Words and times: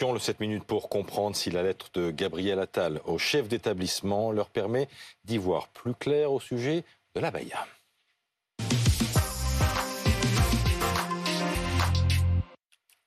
Le 0.00 0.18
7 0.18 0.38
minutes 0.38 0.64
pour 0.64 0.88
comprendre 0.88 1.34
si 1.34 1.50
la 1.50 1.62
lettre 1.62 1.90
de 1.92 2.12
Gabriel 2.12 2.60
Attal 2.60 3.00
au 3.04 3.18
chef 3.18 3.48
d'établissement 3.48 4.30
leur 4.30 4.48
permet 4.48 4.88
d'y 5.24 5.38
voir 5.38 5.68
plus 5.68 5.92
clair 5.92 6.32
au 6.32 6.38
sujet 6.38 6.84
de 7.16 7.20
la 7.20 7.32
Baïa. 7.32 7.66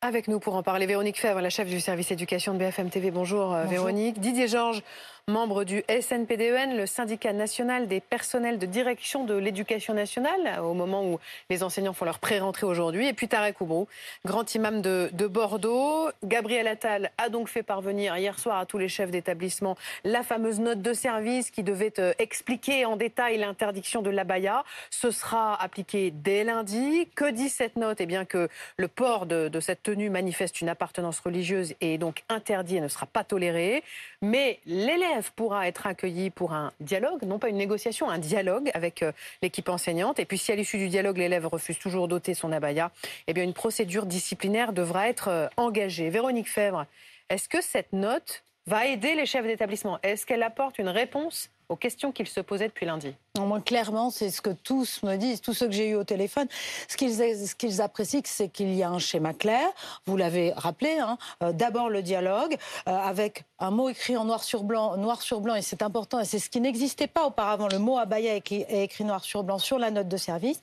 Avec 0.01 0.27
nous 0.27 0.39
pour 0.39 0.55
en 0.55 0.63
parler, 0.63 0.85
Véronique 0.85 1.19
Fèvre, 1.19 1.41
la 1.41 1.49
chef 1.49 1.69
du 1.69 1.79
service 1.79 2.12
éducation 2.12 2.54
de 2.54 2.59
BFM 2.59 2.89
TV. 2.89 3.10
Bonjour, 3.10 3.53
euh, 3.53 3.63
Bonjour. 3.63 3.69
Véronique. 3.69 4.19
Didier 4.19 4.47
Georges, 4.47 4.83
membre 5.28 5.63
du 5.63 5.83
SNPDEN, 5.90 6.74
e 6.74 6.78
le 6.78 6.85
syndicat 6.85 7.33
national 7.33 7.87
des 7.87 7.99
personnels 7.99 8.60
de 8.60 8.65
direction 8.65 9.24
de 9.24 9.36
l'éducation 9.36 9.94
nationale, 9.94 10.60
au 10.62 10.74
moment 10.74 11.05
où 11.05 11.19
les 11.49 11.63
enseignants 11.63 11.94
font 11.94 12.05
leur 12.05 12.19
pré-rentrée 12.19 12.65
aujourd'hui. 12.65 13.08
Et 13.08 13.13
puis 13.13 13.28
Tarek 13.28 13.62
Oubrou, 13.62 13.87
grand 14.26 14.54
imam 14.55 14.81
de, 14.81 15.10
de, 15.13 15.28
Bordeaux. 15.28 16.09
Gabriel 16.23 16.68
Attal 16.68 17.12
a 17.18 17.30
donc 17.30 17.48
fait 17.48 17.63
parvenir 17.63 18.18
hier 18.18 18.38
soir 18.38 18.58
à 18.58 18.66
tous 18.66 18.77
les 18.77 18.90
chefs 18.90 19.12
d'établissement 19.12 19.78
la 20.04 20.23
fameuse 20.23 20.59
note 20.59 20.81
de 20.81 20.94
service 20.94 21.52
qui 21.52 21.64
devait 21.64 22.00
euh, 22.00 22.14
expliquer 22.20 22.86
en 22.86 22.98
détail 22.98 23.38
l'interdiction 23.38 24.02
de 24.02 24.09
l'abaya. 24.09 24.64
Ce 24.90 25.12
sera 25.12 25.62
appliqué 25.62 26.12
dès 26.12 26.44
lundi. 26.44 27.08
Que 27.16 27.31
dit 27.31 27.50
cette 27.50 27.76
note? 27.76 28.02
Eh 28.02 28.06
bien 28.06 28.26
que 28.26 28.50
le 28.78 28.88
port 28.88 29.26
de, 29.26 29.48
de 29.48 29.59
cette 29.59 29.84
tenue 29.84 30.09
manifeste 30.09 30.62
une 30.62 30.70
appartenance 30.70 31.20
religieuse 31.20 31.73
et 31.81 31.94
est 31.94 31.98
donc 31.98 32.23
interdit 32.30 32.78
et 32.78 32.81
ne 32.81 32.88
sera 32.88 33.06
pas 33.06 33.23
toléré. 33.23 33.84
Mais 34.21 34.59
l'élève 34.67 35.31
pourra 35.35 35.67
être 35.67 35.88
accueilli 35.88 36.30
pour 36.30 36.53
un 36.53 36.71
dialogue, 36.80 37.23
non 37.23 37.39
pas 37.39 37.49
une 37.49 37.57
négociation, 37.57 38.07
un 38.07 38.20
dialogue 38.20 38.70
avec 38.75 39.02
euh, 39.02 39.11
l'équipe 39.41 39.67
enseignante. 39.67 40.20
Et 40.20 40.25
puis 40.25 40.38
si 40.38 40.52
à 40.52 40.55
l'issue 40.55 40.77
du 40.77 40.89
dialogue, 40.89 41.17
l'élève 41.17 41.47
refuse 41.47 41.80
toujours 41.80 42.07
d'ôter 42.07 42.35
son 42.35 42.52
abaya, 42.52 42.91
eh 43.25 43.34
bien 43.34 43.44
une 43.44 43.53
procédure 43.53 44.05
disciplinaire 44.05 44.73
devra 44.73 45.09
être 45.09 45.30
euh, 45.30 45.47
engagée. 45.57 46.11
Véronique 46.11 46.49
Fèvre, 46.49 46.85
est-ce 47.30 47.49
que 47.49 47.61
cette 47.61 47.94
note 47.94 48.44
va 48.67 48.85
aider 48.85 49.16
les 49.16 49.25
chefs 49.25 49.45
d'établissement? 49.45 49.97
Est-ce 50.03 50.27
qu'elle 50.27 50.44
apporte 50.44 50.77
une 50.77 50.89
réponse 50.89 51.50
aux 51.69 51.75
questions 51.75 52.11
qu'ils 52.11 52.28
se 52.28 52.41
posaient 52.41 52.67
depuis 52.67 52.85
lundi? 52.85 53.16
Moi, 53.40 53.62
clairement, 53.62 54.10
c'est 54.10 54.30
ce 54.30 54.42
que 54.42 54.50
tous 54.50 55.04
me 55.04 55.16
disent, 55.16 55.40
tous 55.40 55.54
ceux 55.54 55.68
que 55.68 55.72
j'ai 55.72 55.90
eu 55.90 55.96
au 55.96 56.04
téléphone. 56.04 56.48
Ce 56.90 56.98
qu'ils 56.98 57.82
apprécient, 57.82 58.22
c'est 58.26 58.50
qu'il 58.50 58.74
y 58.74 58.84
a 58.84 58.90
un 58.90 59.00
schéma 59.00 59.34
clair. 59.34 59.70
Vous 60.06 60.18
l'avez 60.18 60.52
rappelé. 60.52 60.98
Hein, 61.00 61.18
euh, 61.42 61.54
D'abord 61.54 61.90
le 61.90 62.02
dialogue, 62.02 62.58
euh, 62.90 62.98
avec 62.98 63.46
un 63.59 63.72
mot 63.72 63.88
écrit 63.88 64.18
en 64.18 64.26
noir 64.26 64.44
sur 64.44 64.64
blanc, 64.64 64.98
noir 64.98 65.22
sur 65.22 65.40
blanc, 65.40 65.56
et 65.56 65.62
c'est 65.62 65.82
important. 65.82 66.20
Et 66.20 66.26
c'est 66.26 66.40
ce 66.40 66.50
qui 66.50 66.59
n'existait 66.59 67.08
pas 67.08 67.26
auparavant. 67.26 67.70
Le 67.70 67.80
mot 67.80 67.98
abaya 67.98 68.36
est 68.36 68.52
écrit, 68.70 69.06
noir 69.06 69.24
sur 69.24 69.44
blanc 69.44 69.59
sur 69.59 69.80
la 69.80 69.92
note 69.92 70.09
de 70.09 70.18
service. 70.18 70.59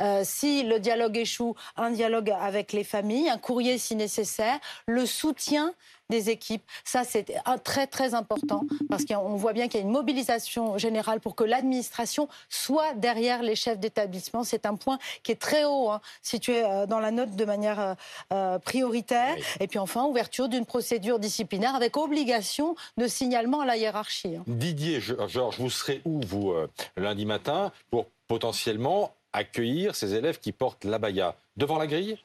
Euh, 0.00 0.22
si 0.24 0.62
le 0.62 0.78
dialogue 0.78 1.16
échoue, 1.16 1.56
un 1.76 1.90
dialogue 1.90 2.30
avec 2.30 2.72
les 2.72 2.84
familles, 2.84 3.28
un 3.28 3.38
courrier 3.38 3.76
si 3.78 3.96
nécessaire, 3.96 4.58
le 4.86 5.04
soutien 5.04 5.74
des 6.10 6.28
équipes. 6.28 6.62
Ça, 6.84 7.02
c'est 7.02 7.34
très, 7.64 7.86
très 7.86 8.12
important 8.12 8.62
parce 8.90 9.06
qu'on 9.06 9.36
voit 9.36 9.54
bien 9.54 9.68
qu'il 9.68 9.80
y 9.80 9.82
a 9.82 9.86
une 9.86 9.92
mobilisation 9.92 10.76
générale 10.76 11.20
pour 11.20 11.34
que 11.34 11.44
l'administration 11.44 12.03
soit 12.48 12.94
derrière 12.94 13.42
les 13.42 13.56
chefs 13.56 13.78
d'établissement. 13.78 14.44
C'est 14.44 14.66
un 14.66 14.76
point 14.76 14.98
qui 15.22 15.32
est 15.32 15.40
très 15.40 15.64
haut, 15.64 15.90
hein, 15.90 16.00
situé 16.22 16.64
euh, 16.64 16.86
dans 16.86 17.00
la 17.00 17.10
note 17.10 17.36
de 17.36 17.44
manière 17.44 17.80
euh, 17.80 17.94
euh, 18.32 18.58
prioritaire. 18.58 19.36
Et 19.60 19.66
puis 19.66 19.78
enfin, 19.78 20.04
ouverture 20.04 20.48
d'une 20.48 20.66
procédure 20.66 21.18
disciplinaire 21.18 21.74
avec 21.74 21.96
obligation 21.96 22.76
de 22.96 23.06
signalement 23.06 23.60
à 23.60 23.66
la 23.66 23.76
hiérarchie. 23.76 24.36
Hein. 24.36 24.44
Didier, 24.46 25.00
Georges, 25.00 25.58
vous 25.58 25.70
serez 25.70 26.00
où, 26.04 26.20
vous, 26.26 26.54
lundi 26.96 27.26
matin, 27.26 27.72
pour 27.90 28.06
potentiellement 28.28 29.14
accueillir 29.32 29.94
ces 29.94 30.14
élèves 30.14 30.38
qui 30.38 30.52
portent 30.52 30.84
l'abaya? 30.84 31.36
Devant 31.56 31.78
la 31.78 31.86
grille? 31.86 32.18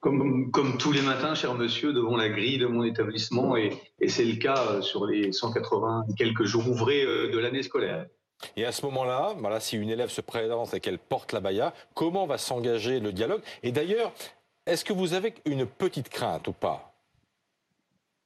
Comme, 0.00 0.50
comme, 0.50 0.78
tous 0.78 0.92
les 0.92 1.02
matins, 1.02 1.34
cher 1.34 1.54
monsieur, 1.54 1.92
devant 1.92 2.16
la 2.16 2.28
grille 2.28 2.58
de 2.58 2.66
mon 2.66 2.84
établissement, 2.84 3.56
et, 3.56 3.72
et 3.98 4.08
c'est 4.08 4.24
le 4.24 4.36
cas 4.36 4.80
sur 4.80 5.06
les 5.06 5.32
180 5.32 6.06
quelques 6.16 6.44
jours 6.44 6.68
ouvrés 6.68 7.04
de 7.04 7.38
l'année 7.38 7.62
scolaire. 7.62 8.06
Et 8.56 8.64
à 8.64 8.72
ce 8.72 8.84
moment-là, 8.86 9.34
voilà, 9.38 9.60
si 9.60 9.76
une 9.76 9.90
élève 9.90 10.10
se 10.10 10.20
présente 10.20 10.74
et 10.74 10.80
qu'elle 10.80 10.98
porte 10.98 11.32
la 11.32 11.40
baya, 11.40 11.72
comment 11.94 12.26
va 12.26 12.38
s'engager 12.38 13.00
le 13.00 13.12
dialogue? 13.12 13.42
Et 13.62 13.72
d'ailleurs, 13.72 14.12
est-ce 14.66 14.84
que 14.84 14.92
vous 14.92 15.14
avez 15.14 15.34
une 15.44 15.66
petite 15.66 16.08
crainte 16.08 16.48
ou 16.48 16.52
pas? 16.52 16.92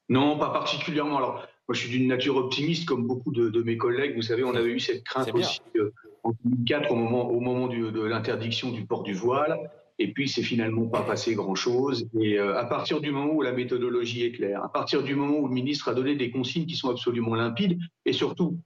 Non, 0.09 0.39
pas 0.39 0.51
particulièrement. 0.51 1.19
Alors, 1.19 1.35
moi, 1.69 1.75
je 1.75 1.81
suis 1.81 1.91
d'une 1.91 2.09
nature 2.09 2.37
optimiste, 2.37 2.85
comme 2.87 3.07
beaucoup 3.07 3.31
de, 3.31 3.49
de, 3.49 3.63
mes 3.63 3.77
collègues. 3.77 4.17
Vous 4.17 4.23
savez, 4.23 4.43
on 4.43 4.55
avait 4.55 4.71
eu 4.71 4.81
cette 4.81 5.05
crainte 5.05 5.33
aussi 5.33 5.61
euh, 5.77 5.93
en 6.25 6.33
2004, 6.45 6.91
au 6.91 6.97
moment, 6.97 7.31
au 7.31 7.39
moment 7.39 7.69
du, 7.69 7.93
de 7.93 8.03
l'interdiction 8.03 8.73
du 8.73 8.85
port 8.85 9.05
du 9.05 9.15
voile. 9.15 9.71
Et 10.01 10.13
puis, 10.13 10.29
c'est 10.29 10.43
finalement 10.43 10.87
pas 10.87 11.03
passé 11.03 11.35
grand-chose. 11.35 12.09
Et 12.19 12.39
euh, 12.39 12.59
à 12.59 12.65
partir 12.65 13.01
du 13.01 13.13
moment 13.13 13.35
où 13.35 13.43
la 13.43 13.53
méthodologie 13.53 14.25
est 14.25 14.33
claire, 14.33 14.65
à 14.65 14.73
partir 14.73 15.05
du 15.05 15.15
moment 15.15 15.39
où 15.39 15.47
le 15.47 15.55
ministre 15.55 15.89
a 15.89 15.95
donné 15.95 16.17
des 16.17 16.31
consignes 16.31 16.67
qui 16.67 16.75
sont 16.75 16.91
absolument 16.91 17.37
limpides, 17.37 17.79
et 18.05 18.13
surtout 18.13 18.59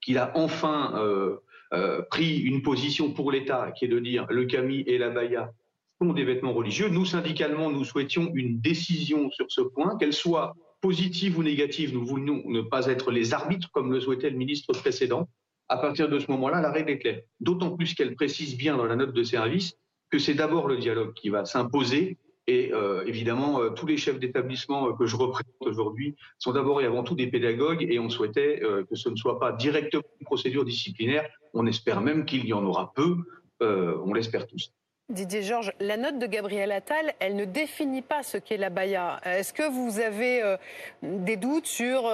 qu'il 0.00 0.18
a 0.18 0.32
enfin 0.34 0.94
euh, 0.96 1.36
euh, 1.72 2.02
pris 2.02 2.38
une 2.38 2.62
position 2.62 3.12
pour 3.12 3.30
l'État, 3.30 3.72
qui 3.72 3.84
est 3.84 3.88
de 3.88 3.98
dire 3.98 4.26
le 4.28 4.44
Camille 4.46 4.84
et 4.86 4.98
la 4.98 5.10
Baïa 5.10 5.52
sont 6.00 6.12
des 6.12 6.24
vêtements 6.24 6.54
religieux, 6.54 6.88
nous, 6.88 7.04
syndicalement, 7.04 7.70
nous 7.70 7.84
souhaitions 7.84 8.30
une 8.34 8.60
décision 8.60 9.30
sur 9.30 9.46
ce 9.50 9.60
point, 9.60 9.98
qu'elle 9.98 10.14
soit 10.14 10.54
positive 10.80 11.38
ou 11.38 11.42
négative. 11.42 11.92
Nous 11.92 12.06
voulions 12.06 12.42
ne 12.46 12.62
pas 12.62 12.86
être 12.86 13.10
les 13.10 13.34
arbitres, 13.34 13.70
comme 13.72 13.92
le 13.92 14.00
souhaitait 14.00 14.30
le 14.30 14.36
ministre 14.36 14.72
précédent. 14.72 15.28
À 15.68 15.76
partir 15.76 16.08
de 16.08 16.18
ce 16.18 16.30
moment-là, 16.30 16.60
la 16.62 16.72
règle 16.72 16.90
est 16.90 16.98
claire. 16.98 17.20
D'autant 17.38 17.76
plus 17.76 17.94
qu'elle 17.94 18.14
précise 18.14 18.56
bien 18.56 18.76
dans 18.76 18.86
la 18.86 18.96
note 18.96 19.12
de 19.12 19.22
service 19.22 19.76
que 20.10 20.18
c'est 20.18 20.34
d'abord 20.34 20.66
le 20.66 20.78
dialogue 20.78 21.14
qui 21.14 21.28
va 21.28 21.44
s'imposer. 21.44 22.18
Et 22.50 22.72
euh, 22.72 23.04
évidemment, 23.06 23.60
euh, 23.60 23.70
tous 23.70 23.86
les 23.86 23.96
chefs 23.96 24.18
d'établissement 24.18 24.88
euh, 24.88 24.92
que 24.94 25.06
je 25.06 25.14
représente 25.14 25.54
aujourd'hui 25.60 26.16
sont 26.40 26.50
d'abord 26.50 26.82
et 26.82 26.84
avant 26.84 27.04
tout 27.04 27.14
des 27.14 27.28
pédagogues 27.28 27.86
et 27.88 28.00
on 28.00 28.10
souhaitait 28.10 28.60
que 28.60 28.96
ce 28.96 29.08
ne 29.08 29.14
soit 29.14 29.38
pas 29.38 29.52
directement 29.52 30.02
une 30.20 30.24
procédure 30.24 30.64
disciplinaire. 30.64 31.28
On 31.54 31.64
espère 31.68 32.00
même 32.00 32.24
qu'il 32.24 32.44
y 32.46 32.52
en 32.52 32.64
aura 32.64 32.92
peu. 32.92 33.18
On 33.60 34.12
l'espère 34.14 34.48
tous. 34.48 34.72
Didier 35.10 35.42
Georges, 35.42 35.72
la 35.80 35.96
note 35.96 36.18
de 36.18 36.26
Gabriel 36.26 36.72
Attal, 36.72 37.12
elle 37.20 37.36
ne 37.36 37.44
définit 37.44 38.02
pas 38.02 38.22
ce 38.22 38.36
qu'est 38.36 38.56
la 38.56 38.70
baya. 38.70 39.20
Est-ce 39.24 39.52
que 39.52 39.68
vous 39.70 40.00
avez 40.00 40.56
des 41.02 41.36
doutes 41.36 41.66
sur 41.66 42.10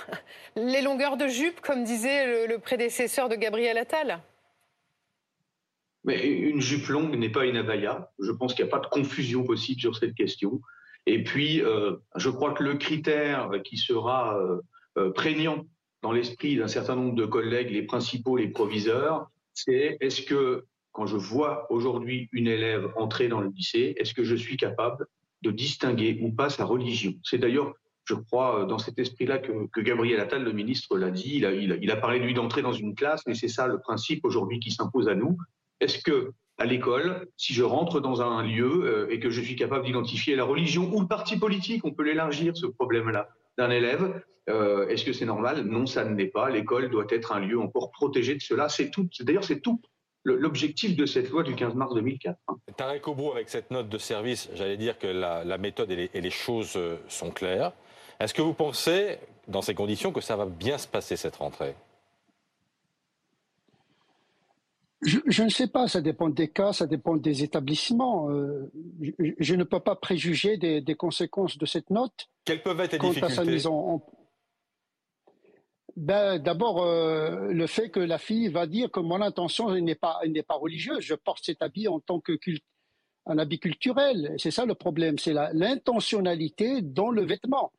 les 0.56 0.82
longueurs 0.82 1.16
de 1.16 1.28
jupe, 1.28 1.60
comme 1.60 1.84
disait 1.84 2.26
le, 2.26 2.46
le 2.46 2.58
prédécesseur 2.58 3.28
de 3.28 3.36
Gabriel 3.36 3.78
Attal? 3.78 4.20
Mais 6.08 6.26
une 6.26 6.62
jupe 6.62 6.86
longue 6.86 7.14
n'est 7.16 7.28
pas 7.28 7.44
une 7.44 7.58
abaya. 7.58 8.10
Je 8.18 8.32
pense 8.32 8.54
qu'il 8.54 8.64
n'y 8.64 8.70
a 8.70 8.74
pas 8.74 8.80
de 8.82 8.86
confusion 8.86 9.44
possible 9.44 9.78
sur 9.78 9.94
cette 9.94 10.14
question. 10.14 10.62
Et 11.04 11.22
puis, 11.22 11.60
euh, 11.60 11.96
je 12.16 12.30
crois 12.30 12.52
que 12.52 12.64
le 12.64 12.76
critère 12.76 13.50
qui 13.62 13.76
sera 13.76 14.38
euh, 14.38 14.62
euh, 14.96 15.10
prégnant 15.10 15.66
dans 16.00 16.10
l'esprit 16.10 16.56
d'un 16.56 16.66
certain 16.66 16.96
nombre 16.96 17.14
de 17.14 17.26
collègues, 17.26 17.70
les 17.70 17.82
principaux, 17.82 18.38
les 18.38 18.48
proviseurs, 18.48 19.28
c'est 19.52 19.98
est-ce 20.00 20.22
que 20.22 20.64
quand 20.92 21.04
je 21.04 21.18
vois 21.18 21.70
aujourd'hui 21.70 22.30
une 22.32 22.46
élève 22.46 22.90
entrer 22.96 23.28
dans 23.28 23.42
le 23.42 23.50
lycée, 23.50 23.92
est-ce 23.98 24.14
que 24.14 24.24
je 24.24 24.34
suis 24.34 24.56
capable 24.56 25.04
de 25.42 25.50
distinguer 25.50 26.18
ou 26.22 26.32
pas 26.32 26.48
sa 26.48 26.64
religion? 26.64 27.12
C'est 27.22 27.38
d'ailleurs, 27.38 27.74
je 28.06 28.14
crois, 28.14 28.64
dans 28.64 28.78
cet 28.78 28.98
esprit-là 28.98 29.40
que, 29.40 29.80
Gabriel 29.82 30.20
Attal, 30.20 30.42
le 30.42 30.52
ministre, 30.52 30.96
l'a 30.96 31.10
dit. 31.10 31.32
Il 31.34 31.44
a, 31.44 31.52
il, 31.52 31.70
a, 31.70 31.76
il 31.76 31.90
a, 31.90 31.96
parlé, 31.96 32.18
lui, 32.18 32.32
d'entrer 32.32 32.62
dans 32.62 32.72
une 32.72 32.94
classe, 32.94 33.26
mais 33.26 33.34
c'est 33.34 33.48
ça 33.48 33.66
le 33.66 33.78
principe 33.78 34.24
aujourd'hui 34.24 34.58
qui 34.58 34.70
s'impose 34.70 35.06
à 35.10 35.14
nous. 35.14 35.36
Est-ce 35.80 35.98
que 36.02 36.32
à 36.58 36.64
l'école, 36.64 37.28
si 37.36 37.54
je 37.54 37.62
rentre 37.62 38.00
dans 38.00 38.20
un 38.20 38.42
lieu 38.42 38.82
euh, 38.84 39.12
et 39.12 39.20
que 39.20 39.30
je 39.30 39.40
suis 39.40 39.54
capable 39.54 39.84
d'identifier 39.84 40.34
la 40.34 40.44
religion 40.44 40.90
ou 40.92 41.00
le 41.00 41.06
parti 41.06 41.38
politique, 41.38 41.84
on 41.84 41.92
peut 41.92 42.02
l'élargir 42.02 42.56
ce 42.56 42.66
problème-là 42.66 43.28
d'un 43.56 43.70
élève. 43.70 44.22
Euh, 44.50 44.88
Est-ce 44.88 45.04
que 45.04 45.12
c'est 45.12 45.24
normal? 45.24 45.62
Non, 45.62 45.86
ça 45.86 46.04
ne 46.04 46.16
l'est 46.16 46.26
pas. 46.26 46.50
L'école 46.50 46.90
doit 46.90 47.06
être 47.10 47.32
un 47.32 47.38
lieu 47.38 47.60
encore 47.60 47.92
protégé 47.92 48.34
de 48.34 48.40
cela. 48.40 48.68
C'est 48.68 48.90
tout. 48.90 49.08
D'ailleurs, 49.20 49.44
c'est 49.44 49.60
tout 49.60 49.80
l'objectif 50.24 50.96
de 50.96 51.06
cette 51.06 51.30
loi 51.30 51.42
du 51.42 51.54
15 51.54 51.74
mars 51.74 51.94
2004. 51.94 52.36
Hein. 52.48 52.56
Tarek 52.76 53.06
Obrou, 53.06 53.32
avec 53.32 53.48
cette 53.48 53.70
note 53.70 53.88
de 53.88 53.98
service, 53.98 54.50
j'allais 54.54 54.76
dire 54.76 54.98
que 54.98 55.06
la, 55.06 55.58
méthode 55.58 55.90
et 55.90 55.96
les, 55.96 56.10
et 56.12 56.20
les, 56.20 56.30
choses 56.30 56.74
euh, 56.76 56.96
sont 57.08 57.30
claires. 57.30 57.72
Est-ce 58.20 58.34
que 58.34 58.42
vous 58.42 58.52
pensez, 58.52 59.18
dans 59.46 59.62
ces 59.62 59.74
conditions, 59.74 60.12
que 60.12 60.20
ça 60.20 60.36
va 60.36 60.44
bien 60.44 60.76
se 60.76 60.88
passer 60.88 61.16
cette 61.16 61.36
rentrée? 61.36 61.74
Je, 65.02 65.18
je, 65.26 65.44
ne 65.44 65.48
sais 65.48 65.68
pas, 65.68 65.86
ça 65.86 66.00
dépend 66.00 66.28
des 66.28 66.48
cas, 66.48 66.72
ça 66.72 66.86
dépend 66.86 67.16
des 67.16 67.44
établissements. 67.44 68.30
Euh, 68.30 68.70
je, 69.00 69.12
je, 69.38 69.54
ne 69.54 69.62
peux 69.62 69.78
pas 69.78 69.94
préjuger 69.94 70.56
des, 70.56 70.80
des, 70.80 70.96
conséquences 70.96 71.56
de 71.56 71.66
cette 71.66 71.90
note. 71.90 72.28
Quelles 72.44 72.62
peuvent 72.62 72.80
être 72.80 72.92
les 72.92 72.98
quant 72.98 73.08
difficultés 73.08 73.32
à 73.32 73.36
sa 73.36 73.44
mise 73.44 73.66
en, 73.68 73.74
en... 73.74 74.06
Ben, 75.96 76.38
D'abord, 76.38 76.82
euh, 76.82 77.52
le 77.52 77.66
fait 77.68 77.90
que 77.90 78.00
la 78.00 78.18
fille 78.18 78.48
va 78.48 78.66
dire 78.66 78.90
que 78.90 78.98
mon 78.98 79.20
intention 79.20 79.70
n'est 79.70 79.94
pas, 79.94 80.18
n'est 80.26 80.42
pas 80.42 80.56
religieuse. 80.56 81.00
Je 81.00 81.14
porte 81.14 81.44
cet 81.44 81.62
habit 81.62 81.86
en 81.86 82.00
tant 82.00 82.18
que 82.18 82.32
culte, 82.32 82.64
un 83.26 83.38
habit 83.38 83.60
culturel. 83.60 84.34
C'est 84.38 84.50
ça 84.50 84.66
le 84.66 84.74
problème, 84.74 85.16
c'est 85.18 85.34
l'intentionnalité 85.52 86.82
dans 86.82 87.10
le 87.10 87.24
vêtement. 87.24 87.72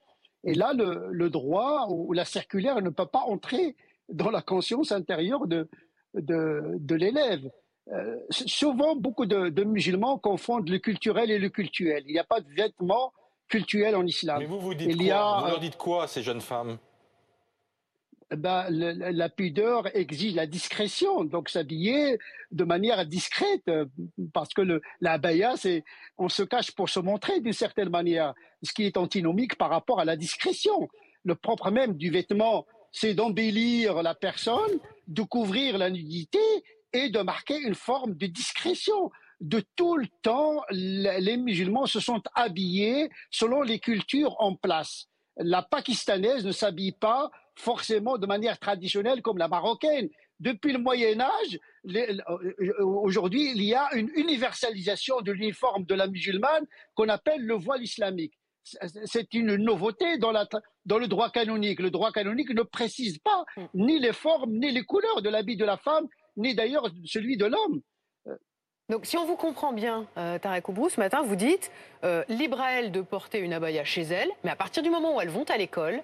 Et 0.46 0.54
là, 0.54 0.72
le, 0.72 1.10
le 1.12 1.30
droit 1.30 1.88
ou 1.90 2.14
la 2.14 2.24
circulaire 2.24 2.82
ne 2.82 2.90
peut 2.90 3.06
pas 3.06 3.24
entrer 3.28 3.76
dans 4.08 4.32
la 4.32 4.42
conscience 4.42 4.94
intérieure 4.94 5.48
de, 5.48 5.70
de, 6.14 6.76
de 6.80 6.96
l'élève. 6.96 7.50
Euh, 7.92 8.18
souvent, 8.30 8.96
beaucoup 8.96 9.26
de, 9.26 9.50
de, 9.50 9.64
musulmans 9.64 10.18
confondent 10.20 10.70
le 10.70 10.78
culturel 10.78 11.32
et 11.32 11.40
le 11.40 11.50
cultuel. 11.50 12.04
Il 12.06 12.14
n'y 12.14 12.20
a 12.20 12.24
pas 12.24 12.40
de 12.40 12.50
vêtement 12.54 13.12
cultuelle 13.48 13.96
en 13.96 14.06
islam. 14.06 14.40
Mais 14.40 14.46
vous, 14.46 14.60
vous 14.60 14.76
dites 14.76 14.96
quoi 14.96 15.40
Vous 15.42 15.48
leur 15.48 15.60
dites 15.60 15.78
quoi 15.78 16.04
à 16.04 16.08
ces 16.08 16.22
jeunes 16.22 16.42
femmes? 16.42 16.78
Ben, 18.32 18.70
la 18.70 19.28
pudeur 19.28 19.96
exige 19.96 20.36
la 20.36 20.46
discrétion, 20.46 21.24
donc 21.24 21.50
s'habiller 21.50 22.20
de 22.52 22.64
manière 22.64 23.04
discrète, 23.08 23.64
parce 24.34 24.54
que 24.54 24.62
le, 24.62 24.82
la 25.02 25.18
baya, 25.18 25.58
c'est 25.58 25.84
on 26.20 26.30
se 26.30 26.44
cache 26.44 26.72
pour 26.72 26.90
se 26.90 27.00
montrer 27.00 27.40
d'une 27.40 27.54
certaine 27.54 27.90
manière, 27.90 28.36
ce 28.62 28.72
qui 28.72 28.84
est 28.84 28.98
antinomique 28.98 29.58
par 29.58 29.72
rapport 29.72 30.00
à 30.00 30.06
la 30.06 30.16
discrétion. 30.16 30.90
Le 31.24 31.34
propre 31.34 31.72
même 31.72 31.96
du 31.96 32.12
vêtement, 32.12 32.68
c'est 32.92 33.14
d'embellir 33.14 34.02
la 34.02 34.16
personne, 34.16 34.80
de 35.08 35.22
couvrir 35.24 35.78
la 35.78 35.90
nudité 35.90 36.40
et 36.94 37.10
de 37.10 37.20
marquer 37.20 37.60
une 37.60 37.76
forme 37.76 38.16
de 38.16 38.28
discrétion. 38.28 39.12
De 39.42 39.64
tout 39.76 39.96
le 39.96 40.08
temps, 40.22 40.64
les 40.72 41.38
musulmans 41.38 41.86
se 41.86 42.00
sont 42.00 42.22
habillés 42.36 43.10
selon 43.32 43.62
les 43.62 43.80
cultures 43.80 44.36
en 44.40 44.56
place. 44.56 45.08
La 45.38 45.62
pakistanaise 45.62 46.46
ne 46.46 46.52
s'habille 46.52 46.92
pas 46.92 47.32
forcément 47.56 48.18
de 48.18 48.26
manière 48.26 48.60
traditionnelle 48.60 49.22
comme 49.22 49.38
la 49.38 49.48
marocaine. 49.48 50.10
Depuis 50.40 50.72
le 50.72 50.80
Moyen 50.80 51.20
Âge, 51.20 51.60
euh, 51.88 52.84
aujourd'hui, 52.84 53.52
il 53.52 53.64
y 53.64 53.74
a 53.74 53.94
une 53.94 54.10
universalisation 54.16 55.22
de 55.22 55.32
l'uniforme 55.32 55.86
de 55.86 55.96
la 55.96 56.08
musulmane 56.08 56.66
qu'on 56.96 57.10
appelle 57.10 57.42
le 57.42 57.56
voile 57.56 57.84
islamique. 57.84 58.34
C'est 58.64 59.34
une 59.34 59.56
nouveauté 59.56 60.18
dans, 60.18 60.32
la, 60.32 60.48
dans 60.86 60.98
le 60.98 61.08
droit 61.08 61.30
canonique. 61.30 61.80
Le 61.80 61.92
droit 61.92 62.12
canonique 62.12 62.52
ne 62.52 62.64
précise 62.64 63.18
pas 63.20 63.44
mm. 63.58 63.66
ni 63.74 64.00
les 64.00 64.14
formes 64.14 64.52
ni 64.52 64.72
les 64.72 64.84
couleurs 64.84 65.22
de 65.22 65.30
l'habit 65.30 65.58
de 65.58 65.66
la 65.66 65.78
femme, 65.78 66.08
ni 66.38 66.56
d'ailleurs 66.56 66.90
celui 67.06 67.38
de 67.38 67.46
l'homme. 67.46 67.82
Donc, 68.90 69.06
si 69.06 69.18
on 69.18 69.26
vous 69.26 69.36
comprend 69.36 69.72
bien, 69.72 70.08
euh, 70.18 70.40
Tarek 70.40 70.68
Oubrou, 70.68 70.90
ce 70.90 71.00
matin, 71.00 71.22
vous 71.22 71.36
dites 71.36 71.72
euh, 72.04 72.24
libre 72.28 72.60
à 72.60 72.72
elle 72.72 72.92
de 72.92 73.02
porter 73.02 73.38
une 73.38 73.54
abaya 73.54 73.84
chez 73.86 74.02
elle, 74.02 74.30
mais 74.44 74.50
à 74.50 74.56
partir 74.56 74.82
du 74.82 74.90
moment 74.90 75.16
où 75.16 75.22
elles 75.22 75.30
vont 75.30 75.44
à 75.44 75.58
l'école, 75.58 76.02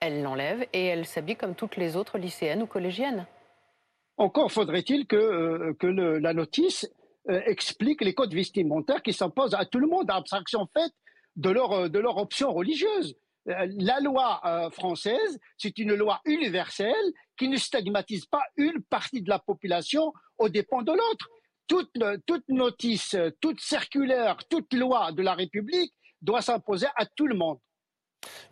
elles 0.00 0.22
l'enlèvent 0.22 0.66
et 0.74 0.84
elles 0.84 1.06
s'habillent 1.06 1.36
comme 1.36 1.54
toutes 1.54 1.76
les 1.76 1.96
autres 1.96 2.18
lycéennes 2.18 2.62
ou 2.62 2.66
collégiennes. 2.66 3.26
Encore 4.18 4.52
faudrait-il 4.52 5.06
que, 5.06 5.16
euh, 5.16 5.74
que 5.78 5.86
la 5.86 6.34
notice 6.34 6.88
explique 7.28 8.00
les 8.00 8.14
codes 8.14 8.34
vestimentaires 8.34 9.02
qui 9.02 9.12
s'imposent 9.12 9.54
à 9.54 9.64
tout 9.64 9.78
le 9.78 9.86
monde, 9.86 10.10
à 10.10 10.16
abstraction 10.16 10.66
faite 10.74 10.92
de 11.40 11.50
leur, 11.50 11.90
de 11.90 11.98
leur 11.98 12.16
option 12.16 12.52
religieuse. 12.52 13.16
La 13.46 14.00
loi 14.00 14.70
française, 14.70 15.38
c'est 15.56 15.78
une 15.78 15.94
loi 15.94 16.20
universelle 16.26 16.94
qui 17.38 17.48
ne 17.48 17.56
stigmatise 17.56 18.26
pas 18.26 18.42
une 18.56 18.82
partie 18.90 19.22
de 19.22 19.30
la 19.30 19.38
population 19.38 20.12
aux 20.38 20.50
dépens 20.50 20.82
de 20.82 20.92
l'autre 20.92 21.28
toute, 22.26 22.48
notice, 22.48 23.16
toute 23.40 23.60
circulaire, 23.60 24.36
toute 24.48 24.72
loi 24.74 25.12
de 25.12 25.22
la 25.22 25.34
République 25.34 25.94
doit 26.20 26.42
s'imposer 26.42 26.86
à 26.96 27.06
tout 27.06 27.26
le 27.26 27.36
monde. 27.36 27.58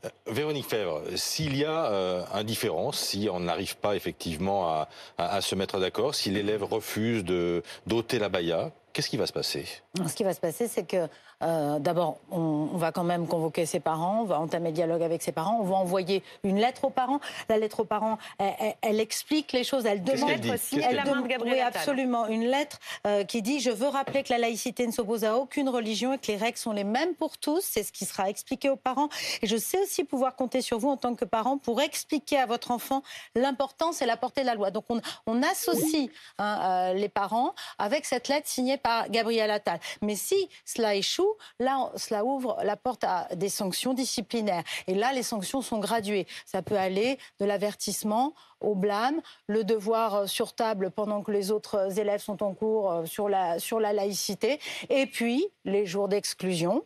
Euh, 0.04 0.08
Véronique 0.26 0.66
Fèvre, 0.66 1.02
s'il 1.16 1.56
y 1.56 1.64
a 1.64 1.92
euh, 1.92 2.24
indifférence, 2.32 2.98
si 2.98 3.28
on 3.30 3.40
n'arrive 3.40 3.76
pas 3.76 3.96
effectivement 3.96 4.86
à, 5.18 5.40
se 5.40 5.54
mettre 5.54 5.78
d'accord, 5.78 6.14
si 6.14 6.30
l'élève 6.30 6.62
refuse 6.62 7.24
de 7.24 7.62
d'ôter 7.86 8.18
la 8.18 8.28
baya, 8.28 8.72
qu'est-ce 8.98 9.10
qui 9.10 9.16
va 9.16 9.28
se 9.28 9.32
passer? 9.32 9.64
Ce 10.08 10.12
qui 10.12 10.24
va 10.24 10.34
se 10.34 10.40
passer, 10.40 10.66
c'est 10.66 10.82
que 10.82 11.06
euh, 11.44 11.78
d'abord, 11.78 12.18
on, 12.32 12.66
va 12.78 12.90
quand 12.90 13.04
même 13.04 13.28
convoquer 13.28 13.64
ses 13.64 13.78
parents, 13.78 14.22
on 14.22 14.24
va 14.24 14.40
entamer 14.40 14.70
le 14.70 14.74
dialogue 14.74 15.04
avec 15.04 15.22
ses 15.22 15.30
parents, 15.30 15.58
on 15.60 15.62
va 15.62 15.76
envoyer 15.76 16.24
une 16.42 16.58
lettre 16.58 16.86
aux 16.86 16.90
parents. 16.90 17.20
La 17.48 17.58
lettre 17.58 17.78
aux 17.78 17.84
parents, 17.84 18.18
elle, 18.38 18.98
explique 18.98 19.52
les 19.52 19.62
choses, 19.62 19.86
elle 19.86 20.02
demande 20.02 20.56
si 20.56 20.80
elle, 20.80 21.00
demande 21.04 21.28
oui, 21.42 21.60
absolument 21.60 22.26
une 22.26 22.46
lettre 22.46 22.80
euh, 23.06 23.22
qui 23.22 23.40
dit 23.40 23.60
je 23.60 23.70
veux 23.70 23.86
rappeler 23.86 24.24
que 24.24 24.32
la 24.32 24.38
laïcité 24.38 24.84
ne 24.84 24.90
s'oppose 24.90 25.22
à 25.22 25.36
aucune 25.36 25.68
religion 25.68 26.14
et 26.14 26.18
que 26.18 26.26
les 26.26 26.36
règles 26.36 26.58
sont 26.58 26.72
les 26.72 26.82
mêmes 26.82 27.14
pour 27.14 27.38
tous. 27.38 27.60
C'est 27.62 27.84
ce 27.84 27.92
qui 27.92 28.04
sera 28.04 28.28
expliqué 28.28 28.68
aux 28.68 28.76
parents. 28.76 29.10
Et 29.42 29.46
je 29.46 29.56
sais 29.56 29.80
aussi 29.80 30.02
pouvoir 30.02 30.34
compter 30.34 30.60
sur 30.60 30.80
vous 30.80 30.88
en 30.88 30.96
tant 30.96 31.14
que 31.14 31.24
parent 31.24 31.56
pour 31.56 31.80
expliquer 31.80 32.38
à 32.38 32.46
votre 32.46 32.72
enfant 32.72 33.04
l'importance 33.36 34.02
et 34.02 34.06
la 34.06 34.16
portée 34.16 34.40
de 34.40 34.46
la 34.46 34.56
loi. 34.56 34.72
Donc 34.72 34.86
on, 34.88 35.42
associe 35.44 36.10
hein, 36.38 36.90
euh, 36.90 36.94
les 36.94 37.08
parents 37.08 37.54
avec 37.78 38.04
cette 38.04 38.26
lettre 38.26 38.48
signée 38.48 38.76
par 38.76 38.87
Gabriel 39.08 39.50
Attal. 39.50 39.80
Mais 40.02 40.16
si 40.16 40.48
cela 40.64 40.94
échoue 40.94 41.34
là, 41.58 41.90
cela 41.96 42.24
ouvre 42.24 42.58
la 42.62 42.76
porte 42.76 43.04
à 43.04 43.28
des 43.34 43.48
sanctions 43.48 43.94
disciplinaires. 43.94 44.64
Et 44.86 44.94
là, 44.94 45.12
les 45.12 45.22
sanctions 45.22 45.62
sont 45.62 45.78
graduées. 45.78 46.26
Ça 46.46 46.62
peut 46.62 46.78
aller 46.78 47.18
de 47.40 47.44
l'avertissement 47.44 48.34
au 48.60 48.74
blâme, 48.74 49.20
le 49.46 49.64
devoir 49.64 50.14
euh, 50.14 50.26
sur 50.26 50.54
table 50.54 50.90
pendant 50.90 51.22
que 51.22 51.30
les 51.30 51.50
autres 51.50 51.98
élèves 51.98 52.20
sont 52.20 52.42
en 52.42 52.54
cours 52.54 52.90
euh, 52.90 53.06
sur 53.06 53.28
la, 53.28 53.58
sur 53.58 53.78
la 53.78 53.92
laïcité, 53.92 54.58
et 54.88 55.06
puis 55.06 55.46
les 55.64 55.86
jours 55.86 56.08
d'exclusion. 56.08 56.84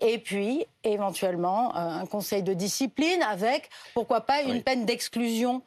Et 0.00 0.18
puis, 0.18 0.66
éventuellement, 0.82 1.76
euh, 1.76 2.00
un 2.00 2.06
conseil 2.06 2.42
de 2.42 2.54
discipline 2.54 3.22
avec, 3.22 3.70
pourquoi 3.94 4.22
pas, 4.22 4.42
une 4.42 4.62
peine 4.62 4.84
d'exclusion 4.84 5.62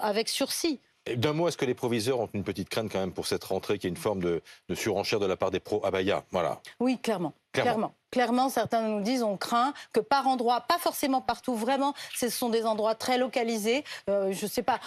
avec 0.00 0.28
sursis. 0.28 0.80
D'un 1.06 1.32
mot, 1.32 1.48
est-ce 1.48 1.56
que 1.56 1.64
les 1.64 1.74
proviseurs 1.74 2.20
ont 2.20 2.28
une 2.34 2.44
petite 2.44 2.68
crainte 2.68 2.90
quand 2.92 3.00
même 3.00 3.12
pour 3.12 3.26
cette 3.26 3.42
rentrée 3.44 3.78
qui 3.78 3.86
est 3.86 3.90
une 3.90 3.96
forme 3.96 4.20
de, 4.20 4.42
surenchère 4.74 5.18
de 5.18 5.26
la 5.26 5.36
part 5.36 5.50
des 5.50 5.60
pros 5.60 5.84
Abaya 5.84 6.24
Voilà. 6.30 6.60
Oui, 6.78 6.98
clairement. 6.98 7.32
Clairement. 7.52 7.92
clairement. 8.12 8.48
certains 8.48 8.82
nous 8.82 9.00
disent 9.00 9.24
on 9.24 9.36
craint 9.36 9.72
que 9.92 9.98
par 9.98 10.28
endroit, 10.28 10.60
pas 10.60 10.78
forcément 10.78 11.20
partout, 11.20 11.56
vraiment, 11.56 11.94
ce 12.14 12.28
sont 12.28 12.48
des 12.48 12.64
endroits 12.64 12.94
très 12.94 13.18
localisés. 13.18 13.82
Euh, 14.08 14.30
je 14.30 14.44
ne 14.44 14.50
sais 14.50 14.62
pas, 14.62 14.78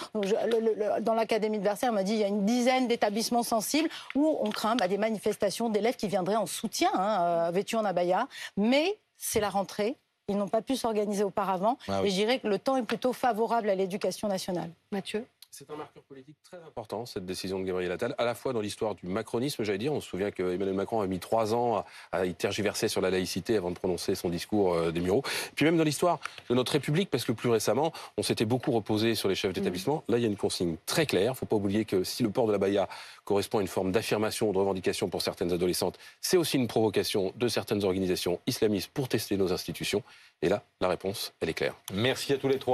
dans 1.02 1.12
l'académie 1.14 1.58
de 1.58 1.64
Versailles, 1.64 1.90
on 1.90 1.94
m'a 1.94 2.04
dit 2.04 2.14
il 2.14 2.20
y 2.20 2.24
a 2.24 2.28
une 2.28 2.46
dizaine 2.46 2.88
d'établissements 2.88 3.42
sensibles 3.42 3.90
où 4.14 4.38
on 4.40 4.50
craint 4.50 4.76
bah, 4.76 4.88
des 4.88 4.96
manifestations 4.96 5.68
d'élèves 5.68 5.96
qui 5.96 6.08
viendraient 6.08 6.36
en 6.36 6.46
soutien, 6.46 6.90
hein, 6.94 7.22
euh, 7.22 7.50
vêtus 7.50 7.76
en 7.76 7.84
abaya. 7.84 8.28
Mais 8.56 8.98
c'est 9.18 9.40
la 9.40 9.50
rentrée. 9.50 9.96
Ils 10.28 10.38
n'ont 10.38 10.48
pas 10.48 10.62
pu 10.62 10.76
s'organiser 10.76 11.22
auparavant. 11.22 11.76
Ah 11.86 12.00
et 12.02 12.08
je 12.08 12.14
dirais 12.14 12.38
que 12.38 12.48
le 12.48 12.58
temps 12.58 12.76
est 12.78 12.82
plutôt 12.82 13.12
favorable 13.12 13.68
à 13.68 13.74
l'éducation 13.74 14.26
nationale. 14.26 14.70
Mathieu? 14.90 15.26
C'est 15.56 15.70
un 15.70 15.76
marqueur 15.76 16.02
politique 16.02 16.36
très 16.42 16.56
important, 16.56 17.06
cette 17.06 17.24
décision 17.24 17.60
de 17.60 17.64
Gabriel 17.64 17.92
Attal, 17.92 18.14
à 18.18 18.24
la 18.24 18.34
fois 18.34 18.52
dans 18.52 18.60
l'histoire 18.60 18.96
du 18.96 19.06
macronisme, 19.06 19.62
j'allais 19.62 19.78
dire. 19.78 19.92
On 19.92 20.00
se 20.00 20.08
souvient 20.08 20.32
qu'Emmanuel 20.32 20.74
Macron 20.74 21.00
a 21.00 21.06
mis 21.06 21.20
trois 21.20 21.54
ans 21.54 21.84
à, 22.10 22.26
y 22.26 22.34
tergiverser 22.34 22.88
sur 22.88 23.00
la 23.00 23.10
laïcité 23.10 23.56
avant 23.56 23.70
de 23.70 23.76
prononcer 23.76 24.16
son 24.16 24.30
discours 24.30 24.74
euh, 24.74 24.90
des 24.90 25.00
Mureaux. 25.00 25.22
Puis 25.54 25.64
même 25.64 25.76
dans 25.76 25.84
l'histoire 25.84 26.18
de 26.50 26.54
notre 26.56 26.72
République, 26.72 27.08
parce 27.08 27.24
que 27.24 27.30
plus 27.30 27.50
récemment, 27.50 27.92
on 28.16 28.24
s'était 28.24 28.44
beaucoup 28.44 28.72
reposé 28.72 29.14
sur 29.14 29.28
les 29.28 29.36
chefs 29.36 29.52
d'établissement. 29.52 30.02
Là, 30.08 30.18
il 30.18 30.22
y 30.22 30.24
a 30.24 30.28
une 30.28 30.36
consigne 30.36 30.76
très 30.86 31.06
claire. 31.06 31.26
Il 31.26 31.34
ne 31.34 31.34
faut 31.34 31.46
pas 31.46 31.56
oublier 31.56 31.84
que 31.84 32.02
si 32.02 32.24
le 32.24 32.30
port 32.30 32.48
de 32.48 32.52
la 32.52 32.58
Baïa 32.58 32.88
correspond 33.24 33.58
à 33.58 33.62
une 33.62 33.68
forme 33.68 33.92
d'affirmation 33.92 34.50
ou 34.50 34.52
de 34.52 34.58
revendication 34.58 35.08
pour 35.08 35.22
certaines 35.22 35.52
adolescentes, 35.52 35.98
c'est 36.20 36.36
aussi 36.36 36.56
une 36.56 36.66
provocation 36.66 37.32
de 37.36 37.46
certaines 37.46 37.84
organisations 37.84 38.40
islamistes 38.48 38.90
pour 38.92 39.08
tester 39.08 39.36
nos 39.36 39.52
institutions. 39.52 40.02
Et 40.42 40.48
là, 40.48 40.64
la 40.80 40.88
réponse, 40.88 41.32
elle 41.40 41.48
est 41.48 41.54
claire. 41.54 41.76
Merci 41.92 42.32
à 42.32 42.38
tous 42.38 42.48
les 42.48 42.58
trois. 42.58 42.72